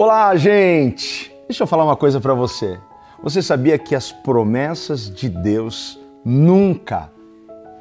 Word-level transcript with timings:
Olá, 0.00 0.36
gente! 0.36 1.34
Deixa 1.48 1.64
eu 1.64 1.66
falar 1.66 1.82
uma 1.82 1.96
coisa 1.96 2.20
para 2.20 2.32
você. 2.32 2.78
Você 3.20 3.42
sabia 3.42 3.76
que 3.76 3.96
as 3.96 4.12
promessas 4.12 5.12
de 5.12 5.28
Deus 5.28 5.98
nunca 6.24 7.10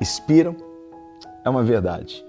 expiram? 0.01 0.55
É 1.45 1.49
uma 1.51 1.61
verdade. 1.61 2.25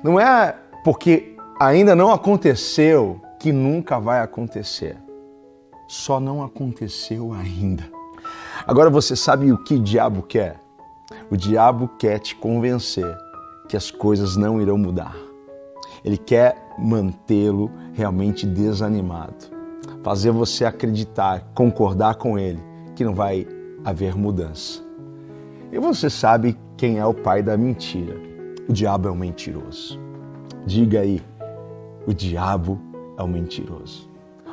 Não 0.00 0.20
é 0.20 0.54
porque 0.84 1.36
ainda 1.58 1.96
não 1.96 2.12
aconteceu 2.12 3.20
que 3.40 3.50
nunca 3.50 3.98
vai 3.98 4.20
acontecer. 4.20 4.96
Só 5.88 6.20
não 6.20 6.40
aconteceu 6.44 7.32
ainda. 7.32 7.82
Agora 8.64 8.88
você 8.88 9.16
sabe 9.16 9.50
o 9.50 9.58
que 9.58 9.74
o 9.74 9.82
diabo 9.82 10.22
quer? 10.22 10.60
O 11.32 11.36
diabo 11.36 11.90
quer 11.98 12.20
te 12.20 12.36
convencer 12.36 13.18
que 13.68 13.76
as 13.76 13.90
coisas 13.90 14.36
não 14.36 14.62
irão 14.62 14.78
mudar. 14.78 15.16
Ele 16.04 16.16
quer 16.16 16.65
mantê-lo 16.78 17.70
realmente 17.92 18.46
desanimado, 18.46 19.46
fazer 20.02 20.30
você 20.30 20.64
acreditar, 20.64 21.50
concordar 21.54 22.16
com 22.16 22.38
ele 22.38 22.60
que 22.94 23.04
não 23.04 23.14
vai 23.14 23.46
haver 23.84 24.16
mudança. 24.16 24.82
E 25.72 25.78
você 25.78 26.08
sabe 26.08 26.56
quem 26.76 26.98
é 26.98 27.06
o 27.06 27.14
pai 27.14 27.42
da 27.42 27.56
mentira? 27.56 28.16
O 28.68 28.72
diabo 28.72 29.08
é 29.08 29.10
um 29.10 29.16
mentiroso. 29.16 29.98
Diga 30.64 31.00
aí, 31.00 31.22
o 32.06 32.12
diabo 32.12 32.80
é 33.16 33.22
um 33.22 33.28
mentiroso. 33.28 34.10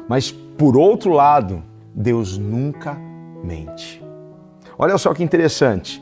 Mas 0.08 0.32
por 0.32 0.78
outro 0.78 1.12
lado, 1.12 1.64
Deus 1.94 2.38
nunca 2.38 2.98
mente. 3.44 4.04
Olha 4.78 4.98
só 4.98 5.14
que 5.14 5.24
interessante. 5.24 6.02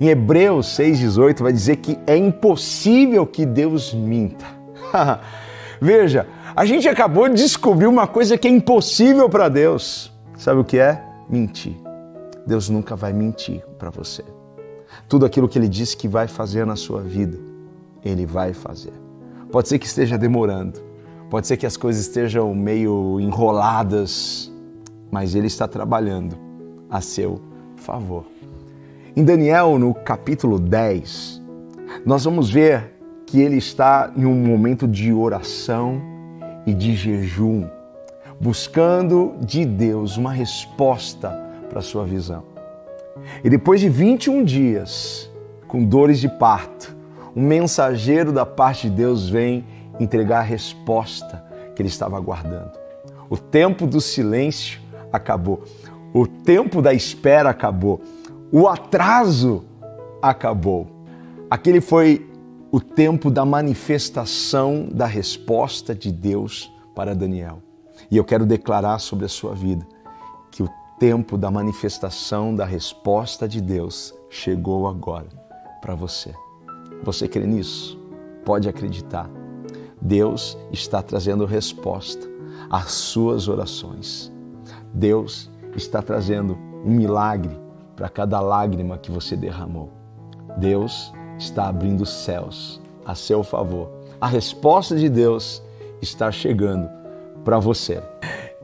Em 0.00 0.08
Hebreus 0.08 0.66
6,18 0.78 1.42
vai 1.42 1.52
dizer 1.52 1.76
que 1.76 1.98
é 2.06 2.16
impossível 2.16 3.26
que 3.26 3.44
Deus 3.44 3.92
minta. 3.92 4.46
Veja, 5.82 6.28
a 6.54 6.64
gente 6.64 6.88
acabou 6.88 7.28
de 7.28 7.34
descobrir 7.34 7.88
uma 7.88 8.06
coisa 8.06 8.38
que 8.38 8.46
é 8.46 8.50
impossível 8.52 9.28
para 9.28 9.48
Deus. 9.48 10.12
Sabe 10.36 10.60
o 10.60 10.64
que 10.64 10.78
é? 10.78 11.04
Mentir. 11.28 11.74
Deus 12.46 12.68
nunca 12.68 12.94
vai 12.94 13.12
mentir 13.12 13.64
para 13.80 13.90
você. 13.90 14.22
Tudo 15.08 15.26
aquilo 15.26 15.48
que 15.48 15.58
ele 15.58 15.66
disse 15.66 15.96
que 15.96 16.06
vai 16.06 16.28
fazer 16.28 16.64
na 16.64 16.76
sua 16.76 17.00
vida, 17.00 17.36
ele 18.04 18.24
vai 18.24 18.52
fazer. 18.52 18.92
Pode 19.50 19.68
ser 19.68 19.80
que 19.80 19.86
esteja 19.86 20.16
demorando, 20.16 20.80
pode 21.28 21.48
ser 21.48 21.56
que 21.56 21.66
as 21.66 21.76
coisas 21.76 22.02
estejam 22.02 22.54
meio 22.54 23.18
enroladas, 23.18 24.52
mas 25.10 25.34
ele 25.34 25.48
está 25.48 25.66
trabalhando 25.66 26.38
a 26.88 27.00
seu 27.00 27.40
favor. 27.74 28.24
Em 29.16 29.24
Daniel, 29.24 29.80
no 29.80 29.92
capítulo 29.92 30.60
10, 30.60 31.42
nós 32.06 32.24
vamos 32.24 32.48
ver 32.48 33.01
que 33.32 33.40
ele 33.40 33.56
está 33.56 34.12
em 34.14 34.26
um 34.26 34.34
momento 34.34 34.86
de 34.86 35.10
oração 35.10 36.02
e 36.66 36.74
de 36.74 36.94
jejum, 36.94 37.66
buscando 38.38 39.32
de 39.40 39.64
Deus 39.64 40.18
uma 40.18 40.30
resposta 40.30 41.30
para 41.70 41.78
a 41.78 41.82
sua 41.82 42.04
visão. 42.04 42.42
E 43.42 43.48
depois 43.48 43.80
de 43.80 43.88
21 43.88 44.44
dias, 44.44 45.30
com 45.66 45.82
dores 45.82 46.20
de 46.20 46.28
parto, 46.28 46.94
um 47.34 47.40
mensageiro 47.42 48.32
da 48.32 48.44
parte 48.44 48.90
de 48.90 48.96
Deus 48.96 49.30
vem 49.30 49.64
entregar 49.98 50.40
a 50.40 50.42
resposta 50.42 51.42
que 51.74 51.80
ele 51.80 51.88
estava 51.88 52.18
aguardando. 52.18 52.72
O 53.30 53.38
tempo 53.38 53.86
do 53.86 53.98
silêncio 53.98 54.78
acabou. 55.10 55.64
O 56.12 56.26
tempo 56.26 56.82
da 56.82 56.92
espera 56.92 57.48
acabou. 57.48 57.98
O 58.52 58.68
atraso 58.68 59.64
acabou. 60.20 60.86
Aquele 61.48 61.80
foi 61.80 62.30
o 62.74 62.80
tempo 62.80 63.30
da 63.30 63.44
manifestação 63.44 64.88
da 64.90 65.04
resposta 65.04 65.94
de 65.94 66.10
Deus 66.10 66.72
para 66.94 67.14
Daniel. 67.14 67.62
E 68.10 68.16
eu 68.16 68.24
quero 68.24 68.46
declarar 68.46 68.98
sobre 68.98 69.26
a 69.26 69.28
sua 69.28 69.54
vida 69.54 69.86
que 70.50 70.62
o 70.62 70.70
tempo 70.98 71.36
da 71.36 71.50
manifestação 71.50 72.56
da 72.56 72.64
resposta 72.64 73.46
de 73.46 73.60
Deus 73.60 74.14
chegou 74.30 74.88
agora 74.88 75.28
para 75.82 75.94
você. 75.94 76.34
Você 77.02 77.28
crê 77.28 77.46
nisso? 77.46 78.00
Pode 78.42 78.70
acreditar. 78.70 79.28
Deus 80.00 80.56
está 80.72 81.02
trazendo 81.02 81.44
resposta 81.44 82.26
às 82.70 82.90
suas 82.92 83.48
orações. 83.48 84.32
Deus 84.94 85.50
está 85.76 86.00
trazendo 86.00 86.56
um 86.86 86.90
milagre 86.90 87.54
para 87.94 88.08
cada 88.08 88.40
lágrima 88.40 88.96
que 88.96 89.10
você 89.10 89.36
derramou. 89.36 89.92
Deus 90.56 91.12
está 91.42 91.68
abrindo 91.68 92.02
os 92.02 92.10
céus 92.10 92.80
a 93.04 93.14
seu 93.14 93.42
favor. 93.42 93.90
A 94.20 94.26
resposta 94.26 94.96
de 94.96 95.08
Deus 95.08 95.62
está 96.00 96.30
chegando 96.30 96.88
para 97.44 97.58
você. 97.58 98.02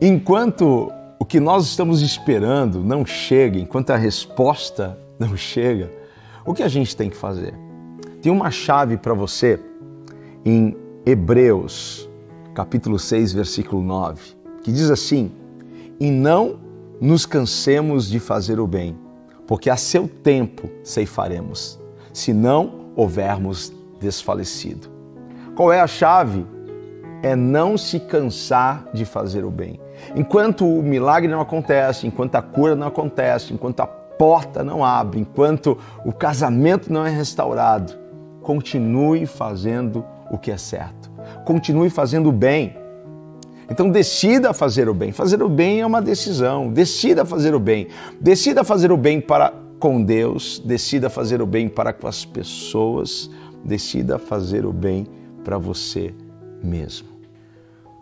Enquanto 0.01 0.93
o 1.19 1.25
que 1.25 1.41
nós 1.41 1.67
estamos 1.67 2.01
esperando 2.01 2.81
não 2.81 3.05
chega, 3.05 3.59
enquanto 3.59 3.91
a 3.91 3.97
resposta 3.97 4.99
não 5.19 5.37
chega, 5.37 5.91
o 6.47 6.55
que 6.55 6.63
a 6.63 6.69
gente 6.69 6.97
tem 6.97 7.11
que 7.11 7.17
fazer? 7.17 7.55
Tem 8.23 8.31
uma 8.31 8.51
chave 8.51 8.97
para 8.97 9.15
você 9.15 9.61
em 10.45 10.77
Hebreus, 11.05 12.09
capítulo 12.55 12.99
6, 12.99 13.33
versículo 13.33 13.83
9, 13.83 14.37
que 14.63 14.71
diz 14.71 14.91
assim: 14.91 15.33
E 15.99 16.11
não 16.11 16.59
nos 17.01 17.27
cansemos 17.27 18.09
de 18.09 18.19
fazer 18.19 18.61
o 18.61 18.67
bem 18.67 18.97
porque 19.49 19.71
a 19.71 19.77
seu 19.77 20.07
tempo 20.07 20.69
ceifaremos, 20.85 21.81
se 22.19 22.33
não 22.33 22.91
houvermos 22.97 23.73
desfalecido. 24.01 24.89
Qual 25.55 25.73
é 25.73 25.81
a 25.81 25.87
chave? 25.87 26.45
É 27.23 27.37
não 27.37 27.79
se 27.79 28.01
cansar 28.01 28.87
de 28.93 29.05
fazer 29.05 29.45
o 29.45 29.51
bem. 29.51 29.79
Enquanto 30.17 30.67
o 30.67 30.83
milagre 30.83 31.31
não 31.31 31.41
acontece, 31.41 32.07
enquanto 32.07 32.35
a 32.35 32.43
cura 32.43 32.75
não 32.75 32.89
acontece, 32.89 33.55
enquanto 33.55 33.81
a 33.81 33.87
porta 33.87 34.65
não 34.65 34.85
abre, 34.85 35.21
enquanto 35.21 35.79
o 36.05 36.13
casamento 36.13 36.93
não 36.93 37.07
é 37.07 37.11
restaurado, 37.11 37.95
continue 38.43 39.25
fazendo 39.25 40.05
o 40.31 40.37
que 40.37 40.51
é 40.51 40.57
certo. 40.57 41.11
Continue 41.45 41.89
fazendo 41.89 42.29
o 42.29 42.33
bem 42.33 42.77
então 43.71 43.91
decida 43.91 44.55
fazer 44.55 44.89
o 44.89 44.95
bem. 44.95 45.13
Fazer 45.13 45.43
o 45.43 45.49
bem 45.49 45.83
é 45.83 45.87
uma 45.87 46.01
decisão. 46.01 46.73
Decida 46.73 47.27
fazer 47.27 47.55
o 47.55 47.61
bem. 47.61 47.89
Decida 48.19 48.65
fazer 48.65 48.91
o 48.91 48.97
bem 48.97 49.21
para 49.21 49.53
com 49.79 50.03
Deus, 50.03 50.59
decida 50.59 51.09
fazer 51.09 51.41
o 51.41 51.47
bem 51.47 51.69
para 51.69 51.93
com 51.93 52.07
as 52.07 52.25
pessoas, 52.25 53.31
decida 53.65 54.19
fazer 54.19 54.67
o 54.67 54.73
bem 54.73 55.07
para 55.45 55.59
você 55.59 56.15
mesmo. 56.63 57.09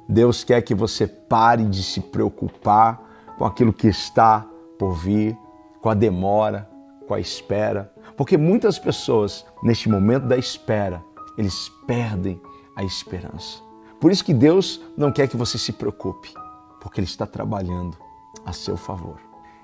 Deus 0.08 0.44
quer 0.44 0.62
que 0.62 0.74
você 0.74 1.06
pare 1.06 1.64
de 1.64 1.82
se 1.82 2.00
preocupar 2.00 3.34
com 3.36 3.44
aquilo 3.44 3.72
que 3.72 3.88
está 3.88 4.46
por 4.78 4.94
vir, 4.94 5.36
com 5.80 5.90
a 5.90 5.94
demora, 5.94 6.68
com 7.06 7.14
a 7.14 7.20
espera, 7.20 7.92
porque 8.16 8.36
muitas 8.36 8.78
pessoas 8.78 9.44
neste 9.62 9.88
momento 9.88 10.26
da 10.26 10.36
espera, 10.36 11.02
eles 11.36 11.70
perdem 11.86 12.40
a 12.74 12.84
esperança. 12.84 13.60
Por 14.00 14.10
isso 14.10 14.24
que 14.24 14.34
Deus 14.34 14.80
não 14.96 15.10
quer 15.10 15.28
que 15.28 15.36
você 15.36 15.58
se 15.58 15.72
preocupe, 15.72 16.32
porque 16.80 17.00
Ele 17.00 17.06
está 17.06 17.26
trabalhando 17.26 17.96
a 18.44 18.52
seu 18.52 18.76
favor. 18.76 19.20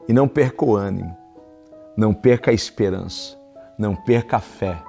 E 0.08 0.12
não 0.12 0.26
perca 0.26 0.64
o 0.64 0.76
ânimo, 0.76 1.16
não 1.96 2.14
perca 2.14 2.50
a 2.50 2.54
esperança, 2.54 3.38
não 3.78 3.94
perca 3.94 4.36
a 4.36 4.40
fé. 4.40 4.82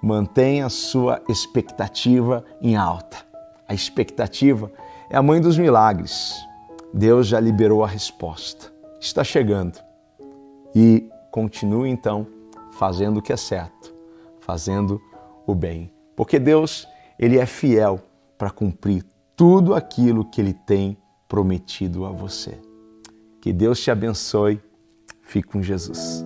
Mantenha 0.00 0.66
a 0.66 0.70
sua 0.70 1.20
expectativa 1.28 2.44
em 2.60 2.76
alta. 2.76 3.18
A 3.66 3.74
expectativa 3.74 4.70
é 5.10 5.16
a 5.16 5.22
mãe 5.22 5.40
dos 5.40 5.58
milagres. 5.58 6.34
Deus 6.94 7.26
já 7.26 7.40
liberou 7.40 7.82
a 7.82 7.86
resposta. 7.88 8.72
Está 9.00 9.24
chegando. 9.24 9.78
E 10.74 11.08
continue 11.30 11.90
então 11.90 12.26
fazendo 12.72 13.18
o 13.18 13.22
que 13.22 13.32
é 13.32 13.36
certo, 13.36 13.92
fazendo 14.40 15.00
o 15.46 15.54
bem. 15.54 15.92
Porque 16.14 16.38
Deus, 16.38 16.86
ele 17.18 17.38
é 17.38 17.46
fiel 17.46 18.00
para 18.36 18.50
cumprir 18.50 19.04
tudo 19.38 19.74
aquilo 19.74 20.24
que 20.24 20.40
Ele 20.40 20.52
tem 20.52 20.98
prometido 21.28 22.04
a 22.04 22.10
você. 22.10 22.58
Que 23.40 23.52
Deus 23.52 23.80
te 23.80 23.90
abençoe. 23.90 24.60
Fique 25.22 25.48
com 25.48 25.62
Jesus. 25.62 26.17